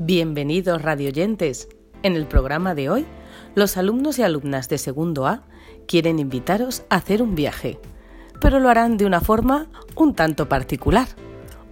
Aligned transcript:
Bienvenidos 0.00 0.80
radioyentes. 0.80 1.68
En 2.04 2.14
el 2.14 2.28
programa 2.28 2.76
de 2.76 2.88
hoy, 2.88 3.04
los 3.56 3.76
alumnos 3.76 4.20
y 4.20 4.22
alumnas 4.22 4.68
de 4.68 4.78
segundo 4.78 5.26
A 5.26 5.42
quieren 5.88 6.20
invitaros 6.20 6.84
a 6.88 6.94
hacer 6.94 7.20
un 7.20 7.34
viaje, 7.34 7.80
pero 8.40 8.60
lo 8.60 8.68
harán 8.68 8.96
de 8.96 9.06
una 9.06 9.20
forma 9.20 9.66
un 9.96 10.14
tanto 10.14 10.48
particular. 10.48 11.08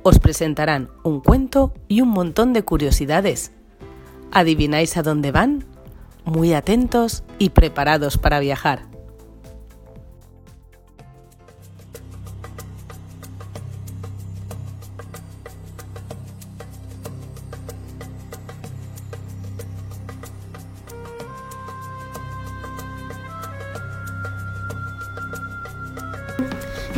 Os 0.02 0.18
presentarán 0.18 0.90
un 1.04 1.20
cuento 1.20 1.72
y 1.86 2.00
un 2.00 2.08
montón 2.08 2.52
de 2.52 2.64
curiosidades. 2.64 3.52
¿Adivináis 4.32 4.96
a 4.96 5.04
dónde 5.04 5.30
van? 5.30 5.64
Muy 6.24 6.52
atentos 6.52 7.22
y 7.38 7.50
preparados 7.50 8.18
para 8.18 8.40
viajar. 8.40 8.95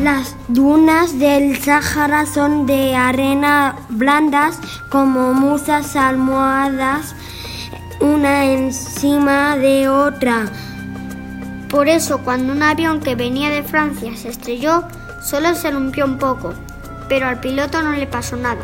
Las 0.03 0.37
dunas 0.47 1.19
del 1.19 1.61
Sáhara 1.61 2.25
son 2.25 2.67
de 2.67 2.95
arena 2.95 3.75
blandas 3.89 4.61
como 4.91 5.35
musas 5.35 5.97
almohadas 5.97 7.17
una 8.01 8.45
encima 8.45 9.57
de 9.57 9.89
otra. 9.89 10.47
Por 11.69 11.89
eso 11.89 12.19
cuando 12.19 12.53
un 12.53 12.63
avión 12.63 13.01
que 13.01 13.17
venía 13.17 13.51
de 13.51 13.65
Francia 13.65 14.17
se 14.17 14.29
estrelló, 14.29 14.85
solo 15.21 15.55
se 15.57 15.73
rompió 15.73 16.05
un 16.05 16.19
poco, 16.19 16.55
pero 17.09 17.27
al 17.27 17.41
piloto 17.41 17.83
no 17.83 17.93
le 17.93 18.07
pasó 18.07 18.37
nada. 18.37 18.63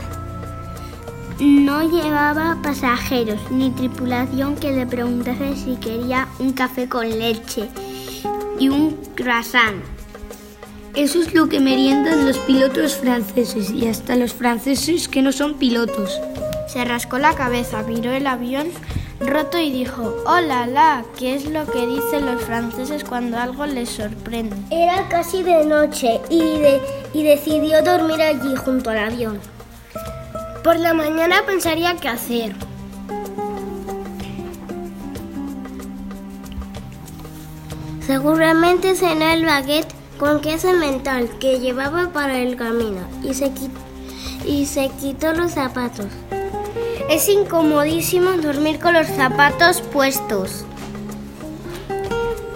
No 1.40 1.82
llevaba 1.82 2.58
pasajeros 2.62 3.40
ni 3.50 3.72
tripulación 3.72 4.54
que 4.54 4.70
le 4.70 4.86
preguntase 4.86 5.56
si 5.56 5.74
quería 5.76 6.28
un 6.38 6.52
café 6.52 6.88
con 6.88 7.08
leche 7.08 7.68
y 8.60 8.68
un 8.68 8.96
croissant. 9.16 9.93
Eso 10.96 11.20
es 11.20 11.34
lo 11.34 11.48
que 11.48 11.58
meriendan 11.58 12.24
los 12.24 12.38
pilotos 12.38 12.94
franceses 12.94 13.70
y 13.70 13.88
hasta 13.88 14.14
los 14.14 14.32
franceses 14.32 15.08
que 15.08 15.22
no 15.22 15.32
son 15.32 15.54
pilotos. 15.54 16.20
Se 16.68 16.84
rascó 16.84 17.18
la 17.18 17.34
cabeza, 17.34 17.82
miró 17.82 18.12
el 18.12 18.28
avión 18.28 18.68
roto 19.18 19.58
y 19.58 19.72
dijo, 19.72 20.14
hola, 20.24 20.68
la, 20.68 21.04
¿qué 21.18 21.34
es 21.34 21.46
lo 21.46 21.66
que 21.66 21.84
dicen 21.88 22.26
los 22.26 22.42
franceses 22.42 23.02
cuando 23.02 23.38
algo 23.38 23.66
les 23.66 23.88
sorprende? 23.88 24.54
Era 24.70 25.08
casi 25.08 25.42
de 25.42 25.64
noche 25.64 26.20
y, 26.30 26.60
y 27.12 27.22
decidió 27.24 27.82
dormir 27.82 28.22
allí 28.22 28.54
junto 28.54 28.90
al 28.90 28.98
avión. 28.98 29.40
Por 30.62 30.78
la 30.78 30.94
mañana 30.94 31.42
pensaría 31.44 31.96
qué 31.96 32.08
hacer. 32.08 32.54
Seguramente 38.06 38.94
cenó 38.94 39.28
el 39.30 39.44
baguette 39.44 40.03
con 40.24 40.40
queso 40.40 40.72
mental 40.72 41.28
que 41.38 41.60
llevaba 41.60 42.08
para 42.08 42.38
el 42.38 42.56
camino 42.56 43.02
y 43.22 43.34
se, 43.34 43.52
y 44.46 44.64
se 44.64 44.88
quitó 44.98 45.34
los 45.34 45.52
zapatos. 45.52 46.06
Es 47.10 47.28
incomodísimo 47.28 48.30
dormir 48.38 48.78
con 48.80 48.94
los 48.94 49.06
zapatos 49.06 49.82
puestos. 49.82 50.64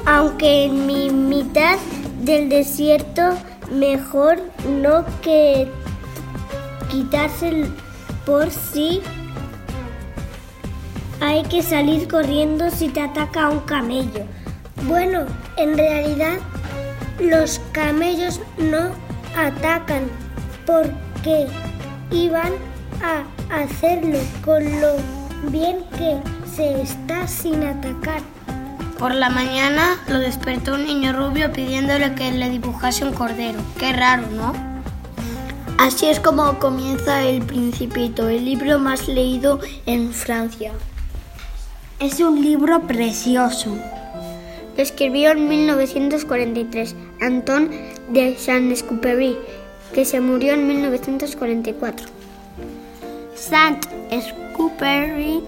Aunque 0.07 0.65
en 0.65 0.87
mi 0.87 1.11
mitad 1.11 1.77
del 2.23 2.49
desierto, 2.49 3.37
mejor 3.71 4.41
no 4.67 5.05
que 5.21 5.71
quitarse 6.91 7.67
por 8.25 8.51
si 8.51 9.03
hay 11.21 11.43
que 11.43 11.63
salir 11.63 12.09
corriendo 12.09 12.71
si 12.71 12.89
te 12.89 13.03
ataca 13.03 13.51
un 13.51 13.61
camello. 13.61 14.25
Bueno, 14.87 15.27
en 15.59 15.77
realidad 15.77 16.39
los 17.21 17.61
camellos 17.73 18.41
no 18.59 18.91
atacan 19.37 20.05
porque 20.67 21.47
iban 22.11 22.53
a 23.03 23.25
hacerlo 23.63 24.19
con 24.45 24.63
lo 24.81 24.97
bien 25.51 25.79
que 25.97 26.19
se 26.55 26.83
está 26.83 27.27
sin 27.27 27.63
atacar. 27.63 28.23
Por 28.99 29.15
la 29.15 29.31
mañana 29.31 29.97
lo 30.09 30.19
despertó 30.19 30.75
un 30.75 30.85
niño 30.85 31.13
rubio 31.13 31.53
pidiéndole 31.53 32.15
que 32.15 32.33
le 32.33 32.51
dibujase 32.51 33.05
un 33.05 33.13
cordero. 33.13 33.61
Qué 33.79 33.93
raro, 33.93 34.25
¿no? 34.33 34.53
Así 35.79 36.07
es 36.07 36.19
como 36.19 36.59
comienza 36.59 37.23
El 37.23 37.43
Principito, 37.43 38.29
el 38.29 38.45
libro 38.45 38.81
más 38.81 39.07
leído 39.07 39.61
en 39.87 40.13
Francia. 40.13 40.73
Es 42.01 42.19
un 42.19 42.43
libro 42.43 42.81
precioso. 42.83 43.77
Lo 44.79 44.85
escribió 44.85 45.33
en 45.33 45.49
1943 45.49 46.95
Anton 47.21 47.69
de 48.11 48.39
Saint-Exupéry, 48.39 49.37
que 49.93 50.05
se 50.05 50.21
murió 50.21 50.53
en 50.53 50.69
1944. 50.69 52.07
Saint-Exupéry 53.35 55.43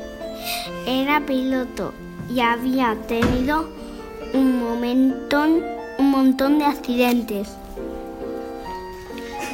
era 0.84 1.24
piloto 1.24 1.94
y 2.28 2.40
había 2.40 2.96
tenido 3.06 3.70
un, 4.34 4.64
un 5.98 6.10
montón 6.10 6.58
de 6.58 6.64
accidentes. 6.64 7.50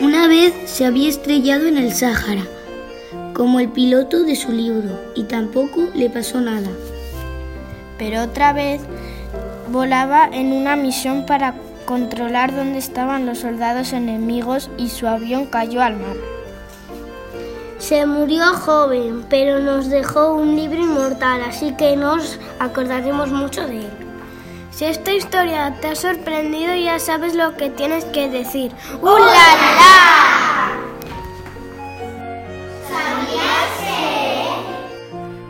Una 0.01 0.27
vez 0.27 0.55
se 0.65 0.87
había 0.87 1.11
estrellado 1.11 1.67
en 1.67 1.77
el 1.77 1.93
Sáhara, 1.93 2.47
como 3.35 3.61
el 3.61 3.69
piloto 3.69 4.23
de 4.23 4.37
su 4.37 4.53
libro, 4.53 4.99
y 5.15 5.25
tampoco 5.25 5.91
le 5.95 6.09
pasó 6.09 6.41
nada. 6.41 6.71
Pero 7.99 8.23
otra 8.23 8.55
vez 8.55 8.81
volaba 9.69 10.27
en 10.27 10.53
una 10.53 10.77
misión 10.77 11.27
para 11.27 11.55
controlar 11.87 12.55
dónde 12.55 12.79
estaban 12.79 13.27
los 13.27 13.39
soldados 13.39 13.93
enemigos 13.93 14.71
y 14.77 14.89
su 14.89 15.07
avión 15.07 15.47
cayó 15.47 15.83
al 15.83 15.97
mar. 15.97 16.17
Se 17.79 18.07
murió 18.07 18.55
joven, 18.55 19.25
pero 19.29 19.61
nos 19.61 19.89
dejó 19.89 20.35
un 20.35 20.57
libro 20.57 20.81
inmortal, 20.81 21.43
así 21.43 21.75
que 21.77 21.97
nos 21.97 22.39
acordaremos 22.59 23.31
mucho 23.31 23.67
de 23.67 23.81
él. 23.81 23.91
Si 24.71 24.85
esta 24.85 25.13
historia 25.13 25.75
te 25.81 25.89
ha 25.89 25.95
sorprendido, 25.95 26.75
ya 26.75 26.99
sabes 26.99 27.35
lo 27.35 27.57
que 27.57 27.71
tienes 27.71 28.05
que 28.05 28.29
decir. 28.29 28.73
¡Uh, 29.01 29.07
la, 29.07 29.97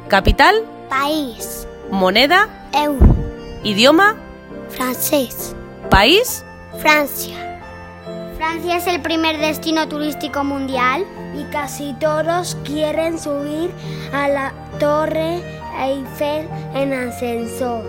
Capital. 0.09 0.55
País. 0.89 1.67
Moneda. 1.91 2.49
Euro. 2.73 3.16
Idioma. 3.67 4.15
Francés. 4.69 5.57
País. 5.91 6.45
Francia. 6.79 7.35
Francia 8.37 8.77
es 8.77 8.87
el 8.87 9.03
primer 9.03 9.39
destino 9.39 9.89
turístico 9.89 10.45
mundial 10.45 11.05
y 11.37 11.43
casi 11.51 11.93
todos 11.95 12.57
quieren 12.63 13.19
subir 13.19 13.73
a 14.13 14.29
la 14.29 14.53
Torre 14.79 15.43
Eiffel 15.81 16.47
en 16.77 16.93
ascensor. 16.93 17.83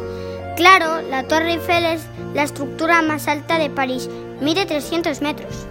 Claro, 0.56 1.04
la 1.12 1.22
Torre 1.28 1.52
Eiffel 1.52 1.86
es 1.86 2.08
la 2.34 2.42
estructura 2.42 3.04
más 3.04 3.28
alta 3.28 3.60
de 3.60 3.70
París, 3.70 4.10
mide 4.42 4.66
300 4.66 5.22
metros. 5.22 5.68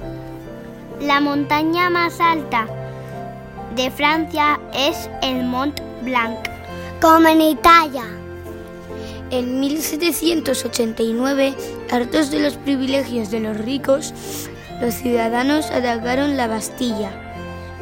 La 1.01 1.21
montaña 1.21 1.91
más 1.91 2.21
alta 2.21 2.69
de 3.75 3.91
Francia 3.91 4.61
es 4.73 5.11
el 5.23 5.43
Mont 5.43 5.81
Blanc. 6.03 6.39
Como 7.01 7.27
en 7.27 7.41
Italia. 7.41 8.05
En 9.31 9.59
1789, 9.59 11.55
hartos 11.91 12.31
de 12.31 12.39
los 12.39 12.57
privilegios 12.57 13.33
de 13.33 13.41
los 13.41 13.57
ricos, 13.57 14.15
los 14.81 14.95
ciudadanos 14.95 15.69
atacaron 15.73 16.37
la 16.37 16.47
Bastilla. 16.47 17.11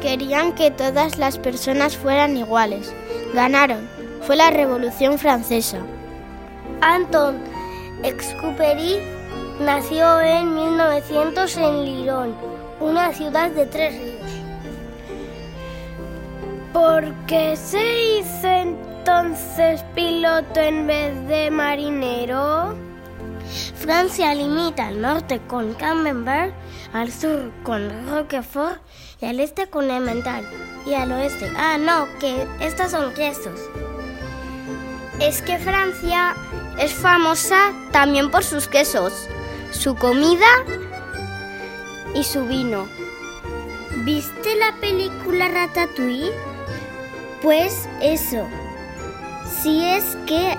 Querían 0.01 0.55
que 0.55 0.71
todas 0.71 1.19
las 1.19 1.37
personas 1.37 1.97
fueran 1.97 2.35
iguales. 2.35 2.91
Ganaron. 3.35 3.87
Fue 4.21 4.35
la 4.35 4.49
Revolución 4.49 5.19
Francesa. 5.19 5.77
Anton 6.81 7.37
Exupéry 8.01 8.97
nació 9.59 10.19
en 10.21 10.55
1900 10.55 11.57
en 11.57 11.85
Lyon, 11.85 12.35
una 12.79 13.13
ciudad 13.13 13.51
de 13.51 13.67
tres 13.67 13.93
ríos. 13.93 14.31
¿Por 16.73 17.13
qué 17.27 17.55
se 17.55 18.19
hizo 18.19 18.94
entonces 19.05 19.83
piloto 19.93 20.59
en 20.59 20.87
vez 20.87 21.27
de 21.27 21.51
marinero? 21.51 22.75
Francia 23.75 24.33
limita 24.33 24.87
al 24.87 24.99
norte 24.99 25.39
con 25.45 25.75
Camembert, 25.75 26.55
al 26.91 27.11
sur 27.11 27.51
con 27.61 28.07
Roquefort 28.09 28.81
y 29.21 29.25
al 29.27 29.39
este 29.39 29.67
con 29.67 29.91
Emmental. 29.91 30.43
Y 30.87 30.95
al 30.95 31.11
oeste, 31.11 31.51
ah 31.55 31.77
no, 31.77 32.07
que 32.19 32.47
estos 32.61 32.89
son 32.89 33.13
quesos. 33.13 33.59
Es 35.19 35.43
que 35.43 35.59
Francia 35.59 36.35
es 36.79 36.91
famosa 36.91 37.73
también 37.91 38.31
por 38.31 38.43
sus 38.43 38.67
quesos, 38.67 39.13
su 39.69 39.95
comida 39.95 40.47
y 42.15 42.23
su 42.23 42.43
vino. 42.47 42.87
¿Viste 43.97 44.55
la 44.55 44.75
película 44.81 45.47
Ratatouille? 45.47 46.31
Pues 47.43 47.87
eso. 48.01 48.47
Si 49.65 49.83
es 49.83 50.15
que 50.27 50.55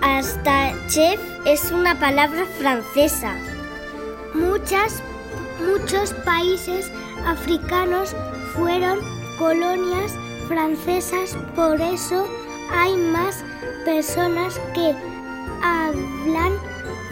hasta 0.00 0.72
chef 0.86 1.18
es 1.46 1.72
una 1.72 1.98
palabra 1.98 2.46
francesa. 2.60 3.34
Muchas, 4.32 5.02
muchos 5.58 6.12
países 6.24 6.92
africanos 7.26 8.14
fueron 8.54 9.00
colonias 9.36 10.12
francesas, 10.46 11.36
por 11.56 11.80
eso 11.80 12.28
hay 12.72 12.96
más 12.96 13.42
personas 13.84 14.60
que 14.74 14.94
hablan 15.60 16.52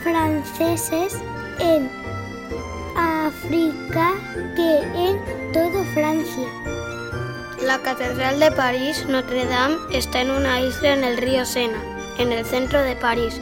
franceses 0.04 1.18
en 1.58 1.90
África 2.96 4.12
que 4.54 4.78
en 4.94 5.52
toda 5.52 5.82
Francia. 5.94 6.71
La 7.66 7.78
Catedral 7.78 8.40
de 8.40 8.50
París, 8.50 9.06
Notre 9.08 9.46
Dame, 9.46 9.76
está 9.92 10.20
en 10.20 10.32
una 10.32 10.60
isla 10.60 10.94
en 10.94 11.04
el 11.04 11.16
río 11.16 11.44
Sena, 11.44 11.78
en 12.18 12.32
el 12.32 12.44
centro 12.44 12.82
de 12.82 12.96
París. 12.96 13.40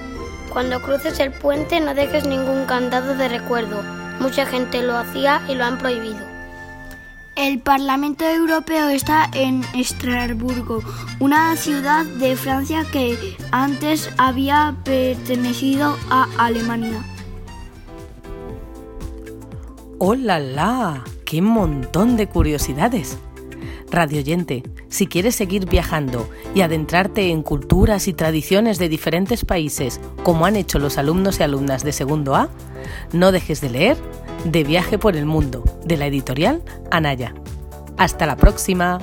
Cuando 0.53 0.83
cruces 0.83 1.19
el 1.21 1.33
puente 1.33 1.81
no 1.81 1.95
dejes 1.95 2.27
ningún 2.27 2.67
candado 2.67 3.17
de 3.17 3.29
recuerdo. 3.29 3.83
Mucha 4.21 4.45
gente 4.45 4.83
lo 4.83 4.97
hacía 4.97 5.41
y 5.49 5.55
lo 5.55 5.65
han 5.65 5.79
prohibido. 5.79 6.19
El 7.35 7.61
Parlamento 7.61 8.25
Europeo 8.27 8.91
está 8.91 9.31
en 9.33 9.63
Estrasburgo, 9.75 10.83
una 11.19 11.57
ciudad 11.57 12.05
de 12.05 12.37
Francia 12.37 12.85
que 12.93 13.37
antes 13.53 14.11
había 14.19 14.77
pertenecido 14.85 15.97
a 16.11 16.29
Alemania. 16.37 17.03
¡Hola, 19.99 20.39
la! 20.39 21.05
¡Qué 21.25 21.41
montón 21.41 22.19
de 22.19 22.27
curiosidades! 22.27 23.19
Radioyente, 23.91 24.63
si 24.89 25.07
quieres 25.07 25.35
seguir 25.35 25.69
viajando 25.69 26.29
y 26.55 26.61
adentrarte 26.61 27.31
en 27.31 27.43
culturas 27.43 28.07
y 28.07 28.13
tradiciones 28.13 28.79
de 28.79 28.89
diferentes 28.89 29.45
países, 29.45 30.01
como 30.23 30.47
han 30.47 30.57
hecho 30.57 30.79
los 30.79 30.97
alumnos 30.97 31.41
y 31.41 31.43
alumnas 31.43 31.83
de 31.83 31.93
segundo 31.93 32.37
A, 32.37 32.49
no 33.13 33.33
dejes 33.33 33.61
de 33.61 33.71
leer 33.71 33.97
De 34.45 34.65
viaje 34.65 34.97
por 34.97 35.17
el 35.17 35.27
mundo, 35.27 35.65
de 35.85 35.97
la 35.97 36.07
editorial 36.07 36.63
Anaya. 36.91 37.35
Hasta 37.99 38.25
la 38.27 38.37
próxima. 38.37 38.99